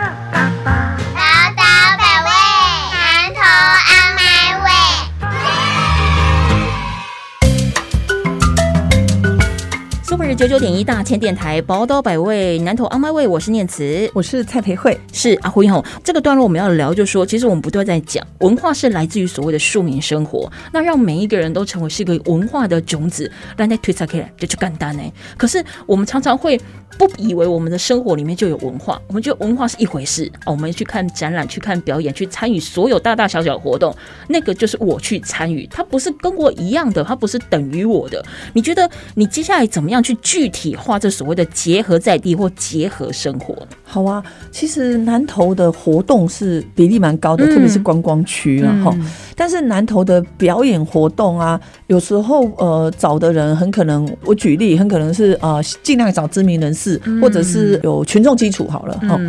[10.41, 15.85] 九九点一大千电台宝岛百味南投 on my way，我是念慈，我是蔡培慧，是阿辉吼。
[16.03, 25.03] 这个段落我们要聊，就说其实我们不断在讲文化是来自于所谓的庶民生活，那让每一个人都成为是一个文化的种子，让在推测起来就去干单呢。
[25.37, 26.59] 可是我们常常会
[26.97, 33.95] 不以为我们的生活里面就有文化，我们觉得文化是一回事哦，我们去看展览、去看表演、去参与所有大大小小活动，
[34.27, 38.25] 那个就是我去参与，它不是跟我一样的，它不是等于我的。
[38.53, 43.67] 你觉得你接下来怎么样去具体化这所谓的结合在地或结合生活呢？
[43.83, 48.97] 好啊，其实南投的活动是比例蛮高的，嗯特别是观光区啊哈。
[49.35, 59.19] 但是南投的表演活动啊，有时候呃找的人很可能，我举例，很可能是呃尽量找知名人士，或者是有群众基础好了哈。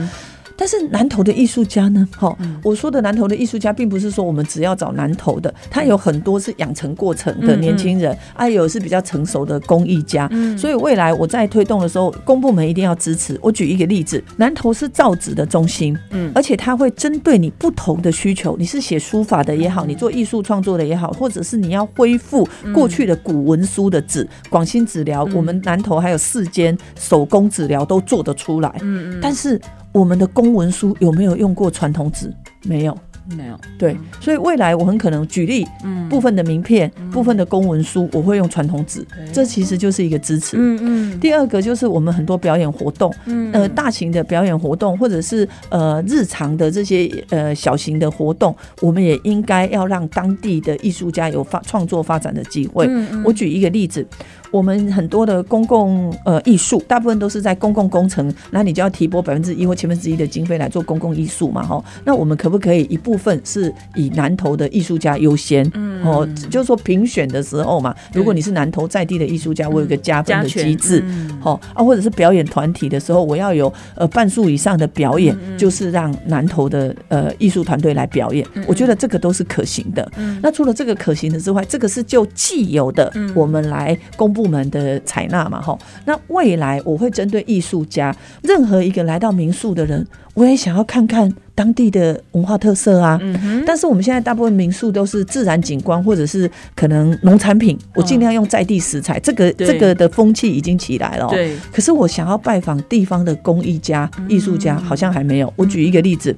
[0.62, 2.08] 嗯但是南投的艺术家呢？
[2.16, 10.30] 哈、我说的南投的艺术家，并不是说我们只要找南投的，他有很多是养成过程的年轻人，还、有是比较成熟的工艺家。
[10.56, 13.36] 所以未来我在推动的时候，公部门一定要支持。
[13.42, 28.72] 我举一个例子，南投是造纸的中心，嗯而且他会针对你不同的需求，你是写书法的也好，你做艺术创作的也好，或者是你要恢复过去的古文书的纸，广兴纸疗，我们南投还有四间手工纸疗都做得出来。
[28.82, 29.60] 嗯但是
[29.92, 32.32] 我们的公文书有没有用过传统纸？
[32.64, 32.96] 没有。
[33.30, 36.08] 嗯，没有，对，所以未来我很可能举例，嗯。
[36.08, 40.56] 部分的名片、部分的公文书，我会用传统纸，这其实就是一个支持。
[40.58, 41.20] 嗯嗯。
[41.20, 43.14] 第二个就是我们很多表演活动，
[43.52, 52.86] 呃，大型的表演活动，或者是呃日常的这些呃小型的活动，我们也应该要让当地的艺术家有发创作发展的机会。
[52.88, 53.22] 嗯。
[53.24, 54.04] 我举一个例子，
[54.52, 61.82] 我们很多的公共呃艺术，大部分都是在公共工程，那你就要提拨百分之一或千分之一的经费来做公共艺术嘛，哈。
[62.04, 65.68] 那我们可不可以一部分是以南投的艺术家优先？
[65.74, 71.02] 嗯哦，就是说评选的时候嘛，如果你是南投在地的艺术家，我有个加分的机制。
[71.06, 78.46] 嗯哦、啊，或者是表演团体的时候，我要有呃半数以上的表演，就是让南投的呃艺术团队来表演。
[78.66, 80.06] 我觉得这个都是可行的。
[80.16, 85.78] 嗯那除了这个可行的之外，这个是就既有的，我们来公部门的采纳嘛，哈。
[86.04, 93.16] 那未来我会针对艺术家，任何一个来到民宿的人，我也想要看看当地的文化特色啊。
[93.22, 101.30] 嗯但是我们现在大部分民宿都是自然景观，或者是可能农产品，我尽量用在地食材，这个这个的风气已经起来了、哦。
[101.30, 105.52] 对，可是我想要拜访地方的工艺家、艺术家，好像还没有。
[105.54, 106.34] 我举一个例子。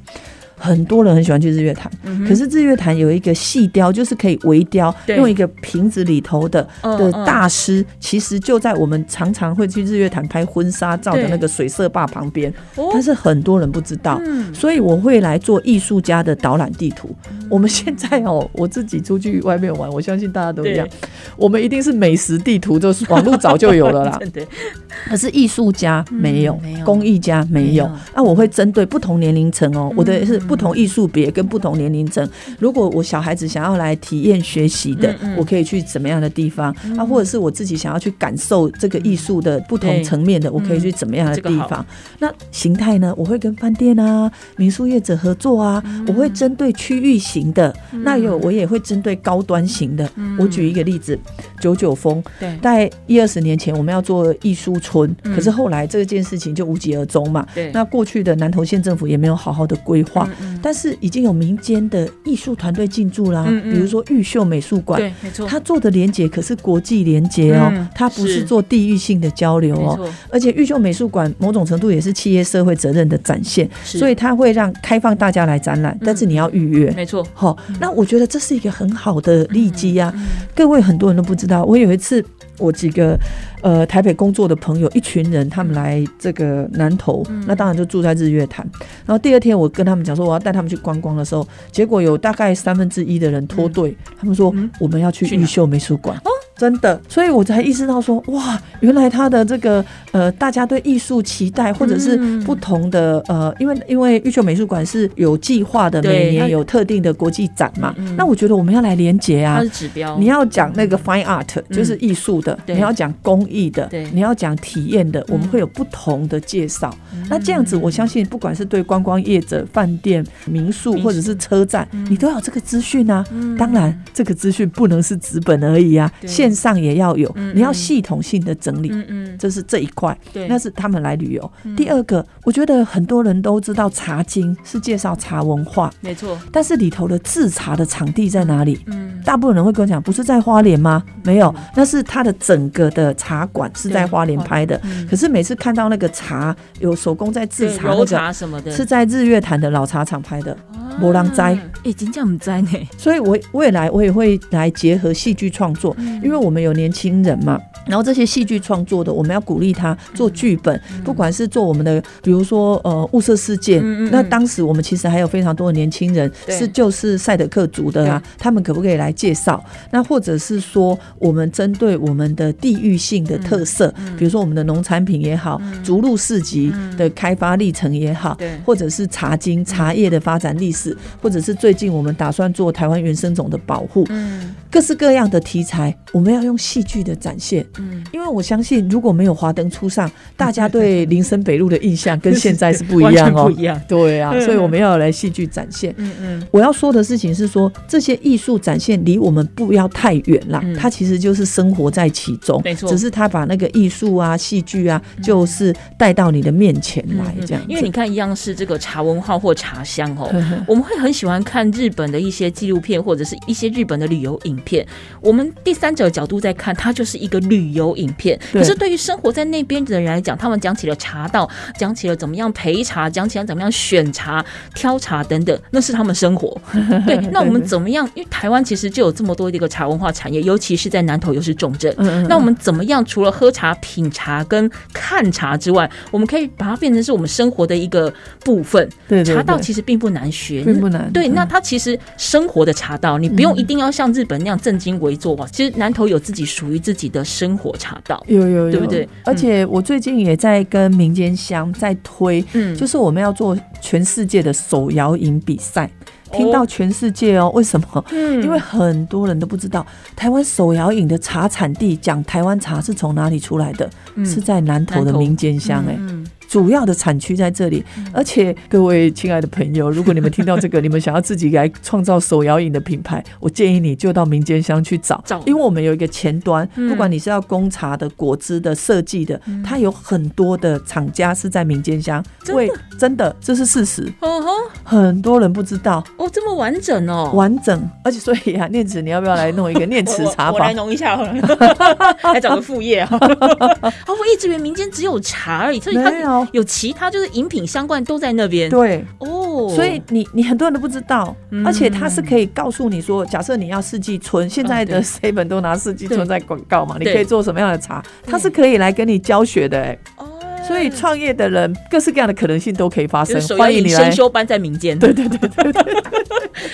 [0.64, 1.92] 很多人很喜欢去日月潭，
[2.26, 7.12] 可是日月潭有一个细雕，就是可以微雕，用一个瓶子里头的的嗯。
[7.12, 12.88] 嗯大师，其实就在我们常常会去日月潭拍婚纱照的那个水色坝旁边，哦。
[12.92, 14.54] 但是很多人不知道，嗯。
[14.54, 17.14] 所以我会来做艺术家的导览地图。
[17.50, 20.88] 我们现在哦，我自己出去外面玩，我相信大家都一样，
[21.36, 24.18] 我们一定是美食地图，就是网络早就有了啦。
[25.08, 26.84] 可是艺术家没有，嗯没有。
[26.84, 27.90] 工艺家没有。
[28.14, 32.28] 那、我会针对不同年龄层哦，我的是嗯不同艺术别跟不同年龄层。
[32.60, 37.04] 如果我小孩子想要来体验学习的，嗯嗯我可以去怎么样的地方、啊？
[37.04, 41.84] 或者是我自己想要去感受这个艺术的不同层面的，我可以去怎么样的地方？
[42.20, 43.12] 那形态呢？
[43.16, 50.08] 我会跟饭店啊、民宿业者合作啊，嗯我会针对区域型的，那有我也会针对高端型的。
[50.38, 51.18] 我举一个例子，
[51.60, 57.44] 九九峰，对在一二十年前我们要做艺术村，嗯可是后来这件事情就无疾而终嘛。
[57.54, 64.98] 对那过去的南投县政府也没有好好的规划，嗯但是已经有民间的艺术团队进驻啦，比如说玉秀美术馆。
[64.98, 76.90] 对，没错，他做的连接可是国际连接哦，嗯它不是是做地域性的交流哦，而且玉秀美术馆某种程度也是企业社会责任的展现，所以他会让开放大家来展览，但是你要预约。
[76.92, 80.10] 没错，好，那我觉得这是一个很好的利基啊。
[80.16, 80.24] 嗯
[80.54, 82.24] 各位很多人都不知道，我有一次
[82.58, 83.18] 我几个
[83.60, 88.64] 呃台北工作的朋友，一群人他们来这个南投，嗯那当然就住在日月潭。
[89.04, 94.70] 然后第二天我跟他们讲说我要带他们去观光的时候，结果有大概三分之一的人脱队，他们说嗯。
[94.80, 96.20] 我们要去玉秀美术馆。
[96.56, 102.44] 真的，所以我才意识到说，哇，原来他的这个呃，大家对艺术期待，或者是嗯。
[102.44, 109.68] 不同的呃，因为因为玉秀美术馆是有计划的，每年有特定的国际展嘛，那我觉得我们要来连接啊它是。
[109.70, 116.94] 指标，你要讲那个 fine art，、就是艺术的；你要讲工艺的；你要讲体验的，我们会有不同的介绍。
[117.30, 123.24] 那这样子，我相信不管是对观光业者、饭店、民宿或者是车站，你都要有这个资讯啊。
[123.32, 123.56] 嗯。
[123.56, 128.90] 当然，这个资讯不能是纸本而已啊，对线上也要有嗯，你要系统性的整理。
[128.92, 131.52] 嗯嗯，这是这一块，对，那是他们来旅游。
[131.76, 138.78] 第二个，我觉得很多人都知道茶经是介绍茶文化，没错，但是里头的制茶的场地在哪里？
[138.86, 141.02] 嗯，大部分人会跟我讲，不是在花莲吗？
[141.22, 144.80] 没有，那是它的整个的茶馆是在花莲拍的。
[144.84, 150.56] 嗯可是每次看到那个茶有手工在制对揉茶那个，茶什么的，是在日月潭的老茶厂拍的。
[151.00, 151.58] 没人知哎，
[151.96, 157.60] 真正唔知呢，所以我未来我也会来结合戏剧创作，嗯因为我们有年轻人嘛。
[157.86, 169.62] 然后这些戏剧创作的，我们要鼓励他做剧本，不管是做我们的，比如说呃物色事件，那当时我们其实还有非常多的年轻人是就是赛德克族的啊，他们可不可以来介绍？
[169.90, 178.58] 那或者是说，我们针对我们的地域性的特色，嗯比如说我们的农产品也好，逐鹿市集的开发历程也好，对。
[178.64, 184.54] 或者是茶经茶叶的发展历史，或者是最近我们打算做台湾原生种的保护，嗯。
[184.70, 187.64] 各式各样的题材，我们要用戏剧的展现。
[187.78, 193.50] 嗯，因为我相信，如果没有华灯初上，大家对林森北路的印象跟现在是不一样哦不。
[193.50, 195.94] 一样，对啊，嗯所以我们要来戏剧展现。
[195.98, 207.62] 嗯嗯，我要说的事情是说，这些艺术展现离我们不要太远啦，嗯它其实就是生活在其中，没错只是他把那个艺术啊、戏剧啊，就是带到你的面前来嗯这样。
[207.68, 214.86] 因为你看，一样是这个茶文化或茶香哦，嗯我们会很喜欢看日本的一些纪录片或者是一些日本的旅游影片。
[215.20, 218.38] 我们第三者角度在看，它就是一个旅游影片。
[218.52, 224.44] 可是对于生活在那边的人来讲，他们讲起了茶道，讲起了怎么样陪茶，讲起了怎么样选茶、
[224.74, 226.56] 挑茶等等，那是他们生活。
[227.04, 228.08] 对，那我们怎么样？
[228.14, 231.92] 因为台湾其实就有这么多的一个茶文化产业，尤其是在南投又是重镇。
[232.28, 233.04] 那我们怎么样？
[233.04, 238.88] 除了喝茶、品茶跟看茶之外，我们可以把它变成是我们生活的一个部分。
[239.24, 245.46] 茶道其实并不难学，并不难对，嗯那它其实生活的茶道，你不用一定要像日本那样正襟危坐哇。
[245.48, 248.22] 其实南投有自己属于自己的生活茶道。
[248.26, 249.08] 有有有，对不对？
[249.24, 252.76] 而且我最近也在跟民间乡在推，嗯。
[252.76, 255.86] 就是我们要做全世界的手摇饮比赛。
[256.30, 256.36] 哦。
[256.36, 258.04] 听到全世界哦，为什么？
[258.10, 258.42] 嗯。
[258.42, 259.86] 因为很多人都不知道，
[260.16, 263.88] 台湾手摇饮的茶产地，讲台湾茶是从哪里出来的，
[264.24, 267.84] 是在南投的民间乡哎、嗯主要的产区在这里。
[268.12, 282.22] 而且各位亲爱的朋友，如果你们听到这个，你们想要自己来创造手摇饮的品牌， 我建议你就到民间乡去找，找因为我们有一个前端，嗯不管你是要供茶的、果汁的、设计的，它有很多的厂家是在民间乡。
[282.42, 284.50] 真的为真的，这是事实，哦吼，
[284.84, 286.04] 很多人不知道。
[286.16, 287.30] 哦，这么完整哦。
[287.34, 290.74] 完整，而且所以啊，念慈，你要不要来弄一个 念慈茶我我来？
[290.74, 291.32] 弄一下好了，
[292.34, 293.08] 来找个副业啊。
[293.10, 296.10] 哦，我一直以为民间只有茶而已，所以它
[296.42, 298.70] 没有有其他就是饮品相关都在那边。
[298.70, 301.66] 对，哦，所以你你很多人都不知道，嗯。
[301.66, 310.26] 而且它是可以告诉你说，假设你要四季春，现在的啊 seven 都拿四季春在广告嘛，你可以做什么样的茶，它是可以来跟你教学的哎、哦
[310.66, 314.12] 所以创业的人各式各样的可能性都可以发生欢迎你来先。
[314.12, 314.98] 修班在民间。
[314.98, 315.82] 对对对对对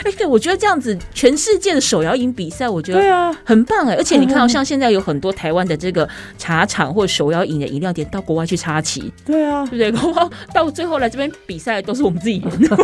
[0.05, 3.35] 哎，对，我觉得这样子，全世界的手摇饮比赛，我觉得对啊！
[3.45, 3.95] 很棒哎。
[3.97, 10.01] 而且你看到，像现在有很多台湾的这个茶厂或手摇饮的饮料店到国外去插旗，对啊对，不对？
[10.01, 12.71] 国外到最后来这边比赛都是我们自己人。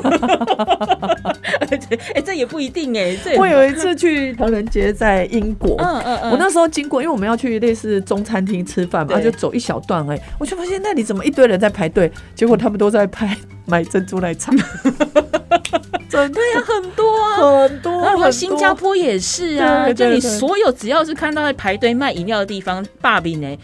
[2.15, 3.17] 哎，这也不一定哎。
[3.37, 13.37] 我有一次去唐人街，在英国，嗯嗯嗯，我那时候经过，因为我们要去类似中餐厅吃饭嘛，对就走一小段哎，我就发现那你怎么一堆人在排队，结果他们都在拍
[13.67, 14.53] 买珍珠奶茶，
[16.11, 16.23] 对
[16.55, 17.37] 呀，很多啊。
[17.37, 23.57] 很多，然后新加坡也是啊，就你所有只要是看到在排队卖饮料的地方，爸比呢，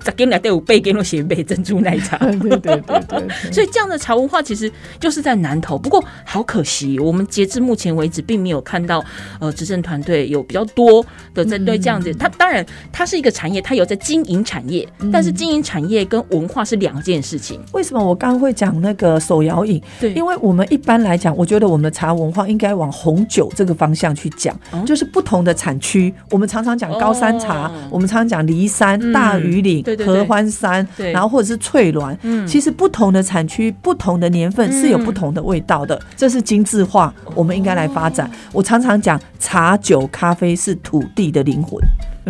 [0.00, 2.16] 再给你来都有备给我写杯珍珠奶茶。
[2.16, 9.04] 对对对对对， 所以这样的茶文化其实就是在南投，不过好可惜，我们截至目前为止并没有看到
[9.38, 12.14] 呃执政团队有比较多的在对这样嗯子。
[12.14, 17.60] 它当然它是一个产业，它有在经营产业，嗯但是经营产业跟文化是两件事情。
[17.72, 19.80] 为什么我刚刚会讲那个手摇饮？
[20.00, 26.12] 对因为我们一般来讲，我觉得我们的茶文化应该往红酒这个方向去讲，哦就是不同的产区。
[26.30, 32.16] 我们常常讲高山茶，哦我们常常讲梨山、嗯大余岭、对对对合欢山，然后或者是翠峦。
[32.22, 38.30] 嗯其实不同的产区、不同的年份是有不同的味道的，这是精致化，我们应该来发展。
[38.52, 41.78] 我常常讲，茶、酒、咖啡是土地的灵魂。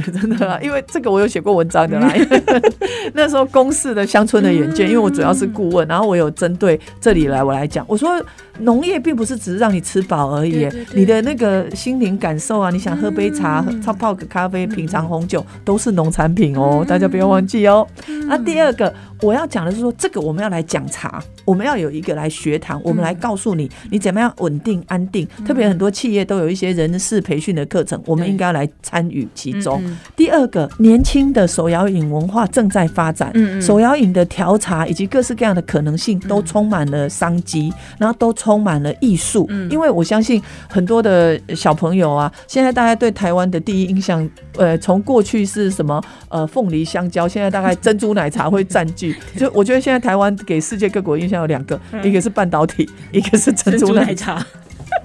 [0.12, 2.12] 真的啊，因为这个我有写过文章的啦。
[3.14, 8.22] 那时候公示的乡村的远见，因为我主要是顾问，然后我有针对这里来我来讲，我说
[8.60, 17.86] 农业并不是只是让你吃饱而已，你的那个心灵感受啊，你想喝杯茶、泡泡个咖啡、品尝红酒，都是农产品哦，大家不要忘记哦。
[18.28, 18.92] 那第二个
[19.22, 29.82] 我要讲的是说，这个我们要来讲茶，我们要有一个来学堂，我们来告诉你你怎么样稳定安定，特别很多企业都有一些人事培训的课程，我们应该来参与其中。
[30.16, 39.48] 第二个，年轻的手摇饮文化正在发展，手摇饮的调查以及各式各样的可能性都充满了商机，然后都充满了艺术。
[39.70, 49.16] 因为我相信很多的小朋友啊，现在大家对台湾的第一印象，呃，从过去是什么呃凤梨香蕉，现在大概珍珠奶茶会占据。
[49.36, 54.44] 就我觉得现在台湾给世界各国印象有两个，一个是半导体，一个是珍珠奶茶。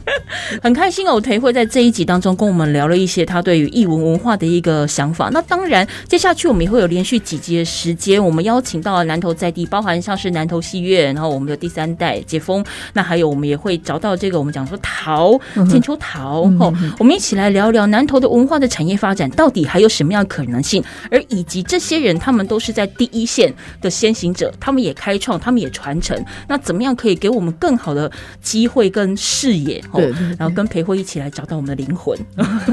[0.61, 5.29] 很开心哦，裴会在这一集当中跟我们聊了一些他对于译文文化的一个想法。
[5.33, 15.39] 那当然，接下去我们也会有连续几集的时间，我们邀请到了南投在地，包含像是南投戏院，然后我们的第三代解封，那还有我们也会找到这个我们讲说陶
[15.69, 29.83] 千秋桃哦，我们一起来聊聊南投的文化的产业发展到底还有什么样的可能性，而以及这些人他们都是在第一线的先行者，他们也开创，他们也传承，那怎么样可以给我们更好的机会跟视野？
[29.95, 32.17] 对，然后跟裴慧一起来找到我们的灵魂。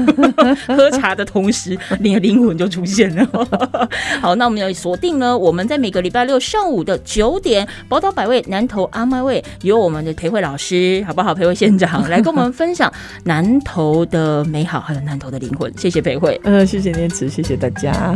[0.67, 3.27] 喝茶的同时，你的灵魂就出现了。
[4.21, 11.33] 好，那我们要锁定呢，我们在每个礼拜六上午的九点，宝岛百味南投阿麦味，有我们的裴慧老师，好不好？
[11.33, 12.91] 裴慧县长来跟我们分享
[13.23, 15.71] 南投的美好，还有南投的灵魂。
[15.77, 18.15] 谢谢裴慧，嗯，谢谢念慈，谢谢大家。